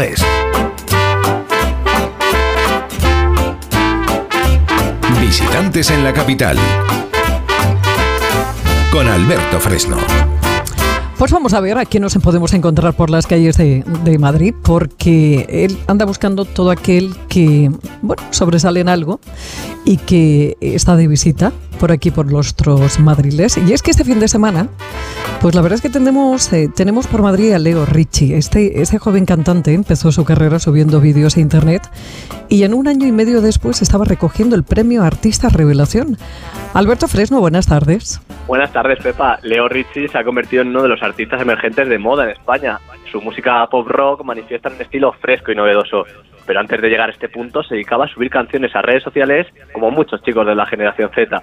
es. 0.00 0.24
Visitantes 5.20 5.90
en 5.90 6.04
la 6.04 6.12
capital. 6.12 6.56
Con 8.92 9.08
Alberto 9.08 9.60
Fresno. 9.60 9.96
Pues 11.18 11.32
vamos 11.32 11.52
a 11.52 11.60
ver 11.60 11.78
a 11.78 11.84
quién 11.84 12.04
nos 12.04 12.14
podemos 12.16 12.52
encontrar 12.54 12.94
por 12.94 13.10
las 13.10 13.26
calles 13.26 13.56
de, 13.56 13.82
de, 14.04 14.18
Madrid, 14.18 14.54
porque 14.62 15.46
él 15.48 15.76
anda 15.88 16.04
buscando 16.04 16.44
todo 16.44 16.70
aquel 16.70 17.16
que, 17.28 17.72
bueno, 18.02 18.22
sobresale 18.30 18.80
en 18.80 18.88
algo 18.88 19.18
y 19.84 19.96
que 19.96 20.56
está 20.60 20.94
de 20.94 21.08
visita 21.08 21.52
por 21.80 21.90
aquí, 21.90 22.12
por 22.12 22.30
los 22.30 22.50
otros 22.50 23.00
madriles. 23.00 23.58
Y 23.58 23.72
es 23.72 23.82
que 23.82 23.90
este 23.90 24.04
fin 24.04 24.20
de 24.20 24.28
semana, 24.28 24.68
pues 25.40 25.54
la 25.54 25.62
verdad 25.62 25.76
es 25.76 25.82
que 25.82 25.88
tenemos, 25.88 26.52
eh, 26.52 26.68
tenemos 26.74 27.06
por 27.06 27.22
Madrid 27.22 27.52
a 27.52 27.58
Leo 27.58 27.86
Ricci. 27.86 28.34
Este, 28.34 28.80
este 28.80 28.98
joven 28.98 29.24
cantante 29.24 29.72
empezó 29.72 30.10
su 30.10 30.24
carrera 30.24 30.58
subiendo 30.58 31.00
vídeos 31.00 31.36
a 31.36 31.40
internet 31.40 31.82
y 32.48 32.64
en 32.64 32.74
un 32.74 32.88
año 32.88 33.06
y 33.06 33.12
medio 33.12 33.40
después 33.40 33.80
estaba 33.80 34.04
recogiendo 34.04 34.56
el 34.56 34.64
premio 34.64 35.02
Artista 35.04 35.48
Revelación. 35.48 36.16
Alberto 36.74 37.06
Fresno, 37.06 37.40
buenas 37.40 37.66
tardes. 37.66 38.20
Buenas 38.46 38.72
tardes, 38.72 38.98
Pepa. 39.00 39.38
Leo 39.42 39.68
Ricci 39.68 40.08
se 40.08 40.18
ha 40.18 40.24
convertido 40.24 40.62
en 40.62 40.68
uno 40.68 40.82
de 40.82 40.88
los 40.88 41.02
artistas 41.02 41.40
emergentes 41.40 41.88
de 41.88 41.98
moda 41.98 42.24
en 42.24 42.30
España. 42.30 42.80
Su 43.12 43.20
música 43.20 43.66
pop 43.68 43.86
rock 43.86 44.24
manifiesta 44.24 44.70
un 44.70 44.80
estilo 44.80 45.12
fresco 45.12 45.52
y 45.52 45.54
novedoso 45.54 46.04
pero 46.48 46.60
antes 46.60 46.80
de 46.80 46.88
llegar 46.88 47.10
a 47.10 47.12
este 47.12 47.28
punto 47.28 47.62
se 47.62 47.74
dedicaba 47.74 48.06
a 48.06 48.08
subir 48.08 48.30
canciones 48.30 48.74
a 48.74 48.80
redes 48.80 49.02
sociales 49.02 49.46
como 49.70 49.90
muchos 49.90 50.22
chicos 50.22 50.46
de 50.46 50.54
la 50.54 50.64
generación 50.64 51.10
Z. 51.14 51.42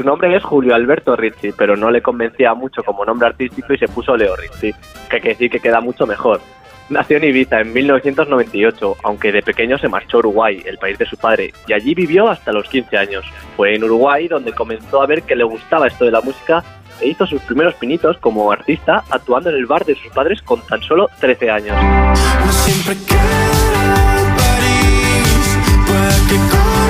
Su 0.00 0.06
nombre 0.06 0.34
es 0.34 0.42
Julio 0.42 0.74
Alberto 0.74 1.14
Rizzi, 1.14 1.52
pero 1.52 1.76
no 1.76 1.90
le 1.90 2.00
convencía 2.00 2.54
mucho 2.54 2.82
como 2.82 3.04
nombre 3.04 3.28
artístico 3.28 3.74
y 3.74 3.76
se 3.76 3.86
puso 3.86 4.16
Leo 4.16 4.34
Rizzi, 4.34 4.72
que 5.10 5.16
hay 5.16 5.20
que 5.20 5.28
decir 5.28 5.50
que 5.50 5.60
queda 5.60 5.82
mucho 5.82 6.06
mejor. 6.06 6.40
Nació 6.88 7.18
en 7.18 7.24
Ibiza 7.24 7.60
en 7.60 7.70
1998, 7.74 8.96
aunque 9.02 9.30
de 9.30 9.42
pequeño 9.42 9.76
se 9.76 9.90
marchó 9.90 10.16
a 10.16 10.20
Uruguay, 10.20 10.62
el 10.64 10.78
país 10.78 10.96
de 10.96 11.04
su 11.04 11.18
padre, 11.18 11.52
y 11.68 11.74
allí 11.74 11.94
vivió 11.94 12.30
hasta 12.30 12.50
los 12.50 12.66
15 12.70 12.96
años. 12.96 13.26
Fue 13.58 13.74
en 13.74 13.84
Uruguay 13.84 14.26
donde 14.26 14.54
comenzó 14.54 15.02
a 15.02 15.06
ver 15.06 15.20
que 15.24 15.36
le 15.36 15.44
gustaba 15.44 15.88
esto 15.88 16.06
de 16.06 16.12
la 16.12 16.22
música 16.22 16.64
e 17.02 17.08
hizo 17.08 17.26
sus 17.26 17.42
primeros 17.42 17.74
pinitos 17.74 18.16
como 18.20 18.50
artista 18.50 19.04
actuando 19.10 19.50
en 19.50 19.56
el 19.56 19.66
bar 19.66 19.84
de 19.84 19.96
sus 19.96 20.10
padres 20.14 20.40
con 20.40 20.62
tan 20.62 20.80
solo 20.80 21.10
13 21.20 21.50
años. 21.50 21.76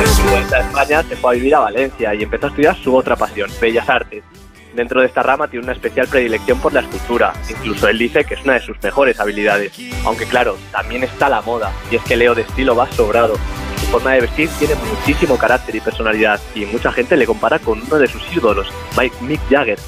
Su 0.07 0.23
vuelta 0.23 0.57
a 0.57 0.61
España 0.61 1.03
se 1.03 1.17
fue 1.17 1.31
a 1.31 1.35
vivir 1.35 1.55
a 1.55 1.61
Valencia 1.61 2.15
y 2.15 2.23
empezó 2.23 2.47
a 2.47 2.49
estudiar 2.51 2.77
su 2.77 2.95
otra 2.97 3.17
pasión, 3.17 3.51
Bellas 3.61 3.89
Artes. 3.89 4.25
Dentro 4.75 5.01
de 5.01 5.07
esta 5.07 5.23
rama 5.23 5.49
tiene 5.49 5.65
una 5.65 5.73
especial 5.73 6.07
predilección 6.07 6.61
por 6.61 6.73
la 6.73 6.81
escultura, 6.81 7.33
incluso 7.49 7.89
él 7.89 7.99
dice 7.99 8.25
que 8.25 8.35
es 8.35 8.43
una 8.45 8.55
de 8.55 8.61
sus 8.61 8.81
mejores 8.83 9.19
habilidades. 9.19 9.73
Aunque 10.05 10.27
claro, 10.27 10.57
también 10.71 11.03
está 11.03 11.29
la 11.29 11.43
moda, 11.43 11.73
y 11.91 11.97
es 11.97 12.03
que 12.05 12.17
Leo 12.17 12.35
de 12.35 12.43
estilo 12.43 12.77
va 12.77 12.91
sobrado. 12.93 13.35
Su 13.81 13.87
forma 13.87 14.13
de 14.13 14.21
vestir 14.21 14.49
tiene 14.59 14.75
muchísimo 14.77 15.37
carácter 15.37 15.75
y 15.75 15.81
personalidad, 15.81 16.41
y 16.55 16.67
mucha 16.67 16.93
gente 16.93 17.17
le 17.17 17.27
compara 17.27 17.59
con 17.59 17.83
uno 17.83 17.99
de 17.99 18.07
sus 18.07 18.23
ídolos, 18.33 18.69
Mike 18.97 19.17
Mick 19.23 19.41
Jagger, 19.51 19.79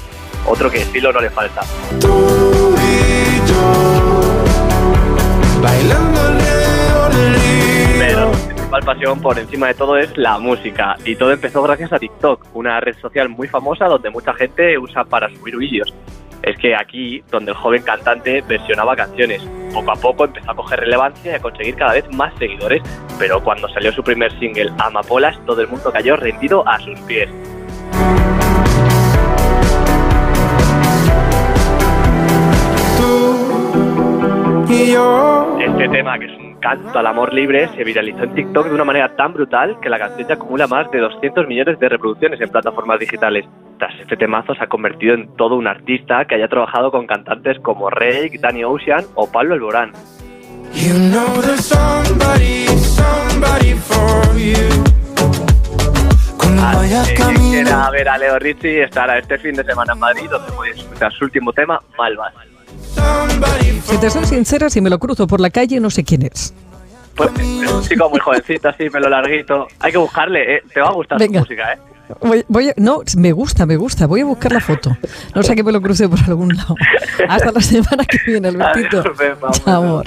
otro 0.45 0.69
que 0.69 0.81
estilo 0.81 1.13
no 1.13 1.21
le 1.21 1.29
falta. 1.29 1.61
Pasión 8.83 9.21
por 9.21 9.39
encima 9.39 9.67
de 9.67 9.73
todo 9.73 9.97
es 9.97 10.15
la 10.17 10.37
música 10.39 10.95
y 11.05 11.15
todo 11.15 11.31
empezó 11.31 11.61
gracias 11.63 11.93
a 11.93 11.99
TikTok, 11.99 12.47
una 12.53 12.79
red 12.79 12.95
social 12.97 13.29
muy 13.29 13.47
famosa 13.47 13.85
donde 13.85 14.09
mucha 14.09 14.33
gente 14.33 14.77
usa 14.77 15.03
para 15.05 15.29
subir 15.29 15.57
vídeos. 15.57 15.93
Es 16.41 16.57
que 16.57 16.75
aquí, 16.75 17.23
donde 17.31 17.51
el 17.51 17.57
joven 17.57 17.83
cantante 17.83 18.41
versionaba 18.41 18.95
canciones, 18.95 19.41
poco 19.73 19.91
a 19.91 19.95
poco 19.95 20.25
empezó 20.25 20.51
a 20.51 20.55
coger 20.55 20.81
relevancia 20.81 21.31
y 21.31 21.35
a 21.35 21.39
conseguir 21.41 21.75
cada 21.75 21.93
vez 21.93 22.05
más 22.13 22.33
seguidores, 22.37 22.81
pero 23.17 23.41
cuando 23.41 23.69
salió 23.69 23.93
su 23.93 24.03
primer 24.03 24.37
single, 24.39 24.73
Amapolas, 24.77 25.39
todo 25.45 25.61
el 25.61 25.69
mundo 25.69 25.91
cayó 25.91 26.17
rendido 26.17 26.67
a 26.67 26.79
sus 26.79 26.99
pies. 27.01 27.29
Tema, 35.93 36.17
que 36.17 36.25
es 36.25 36.37
un 36.39 36.55
canto 36.55 36.97
al 36.97 37.05
amor 37.05 37.31
libre, 37.33 37.69
se 37.75 37.83
viralizó 37.83 38.23
en 38.23 38.33
TikTok 38.33 38.67
de 38.67 38.73
una 38.73 38.83
manera 38.83 39.15
tan 39.15 39.31
brutal 39.31 39.79
que 39.79 39.89
la 39.89 39.99
canción 39.99 40.27
ya 40.27 40.33
acumula 40.33 40.65
más 40.65 40.89
de 40.89 40.99
200 40.99 41.47
millones 41.47 41.79
de 41.79 41.87
reproducciones 41.87 42.41
en 42.41 42.49
plataformas 42.49 42.99
digitales. 42.99 43.45
Tras 43.77 43.99
este 43.99 44.17
temazo 44.17 44.55
se 44.55 44.63
ha 44.63 44.67
convertido 44.67 45.13
en 45.13 45.35
todo 45.35 45.55
un 45.55 45.67
artista 45.67 46.25
que 46.25 46.33
haya 46.33 46.47
trabajado 46.47 46.89
con 46.89 47.05
cantantes 47.05 47.59
como 47.59 47.91
Rake, 47.91 48.39
Danny 48.39 48.63
Ocean 48.63 49.05
o 49.13 49.31
Pablo 49.31 49.53
Alborán. 49.53 49.91
Así 56.63 57.13
que 57.13 57.63
ver 57.91 58.09
a 58.09 58.17
Leo 58.17 58.39
Rizzi 58.39 58.79
estará 58.79 59.19
este 59.19 59.37
fin 59.37 59.53
de 59.53 59.63
semana 59.63 59.93
en 59.93 59.99
Madrid, 59.99 60.27
donde 60.27 60.51
podéis 60.53 60.77
escuchar 60.77 61.13
su 61.13 61.25
último 61.25 61.53
tema, 61.53 61.79
Malvas. 61.95 62.33
Si 63.85 63.97
te 63.97 64.09
soy 64.09 64.25
sincera, 64.25 64.69
si 64.69 64.81
me 64.81 64.89
lo 64.89 64.97
cruzo 64.99 65.27
por 65.27 65.39
la 65.39 65.49
calle, 65.49 65.79
no 65.79 65.89
sé 65.89 66.03
quién 66.03 66.23
es. 66.23 66.53
Pues 67.15 67.29
es 67.37 67.71
un 67.71 67.83
chico 67.83 68.09
muy 68.09 68.19
jovencito, 68.19 68.69
así, 68.69 68.89
pelo 68.89 69.09
larguito. 69.09 69.67
Hay 69.79 69.91
que 69.91 69.97
buscarle, 69.97 70.55
¿eh? 70.55 70.61
Te 70.73 70.79
va 70.81 70.87
a 70.87 70.93
gustar 70.93 71.19
Venga. 71.19 71.39
su 71.41 71.45
música, 71.45 71.73
¿eh? 71.73 71.77
Voy, 72.21 72.43
voy 72.47 72.69
a- 72.69 72.73
no, 72.77 73.01
me 73.17 73.31
gusta, 73.31 73.65
me 73.65 73.75
gusta. 73.77 74.07
Voy 74.07 74.21
a 74.21 74.25
buscar 74.25 74.51
la 74.51 74.59
foto. 74.59 74.95
No 75.35 75.43
sé 75.43 75.55
que 75.55 75.63
me 75.63 75.71
lo 75.71 75.81
cruce 75.81 76.07
por 76.09 76.19
algún 76.21 76.55
lado. 76.55 76.75
Hasta 77.29 77.51
la 77.51 77.61
semana 77.61 78.03
que 78.05 78.17
viene, 78.25 78.47
Albertito. 78.49 79.03
Amor. 79.65 80.05